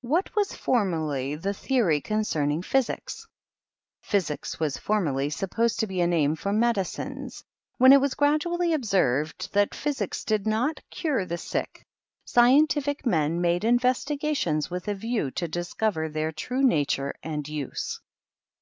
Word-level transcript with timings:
What 0.00 0.34
was 0.34 0.54
formerly 0.54 1.34
the 1.34 1.52
theory 1.52 2.00
concerning 2.00 2.62
Physics 2.62 3.26
f 4.02 4.08
Physics 4.08 4.58
was 4.58 4.78
formerly 4.78 5.28
supposed 5.28 5.78
to 5.80 5.86
be 5.86 6.00
a 6.00 6.06
name 6.06 6.36
for 6.36 6.54
medicines. 6.54 7.44
When 7.76 7.92
it 7.92 8.00
was 8.00 8.14
gradually 8.14 8.72
observed 8.72 9.52
that 9.52 9.74
Physics 9.74 10.24
did 10.24 10.46
not 10.46 10.80
cure 10.88 11.26
the 11.26 11.36
sick, 11.36 11.84
scientific 12.24 13.04
men 13.04 13.42
made 13.42 13.62
investigations 13.62 14.70
with 14.70 14.88
a 14.88 14.94
view 14.94 15.30
to 15.32 15.46
discover 15.46 16.08
their 16.08 16.32
true 16.32 16.62
nature 16.62 17.12
and 17.22 17.46
use. 17.46 18.00